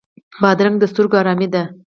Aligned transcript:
بادرنګ 0.41 0.75
د 0.79 0.83
سترګو 0.91 1.15
آرامي 1.21 1.47
ده. 1.53 1.63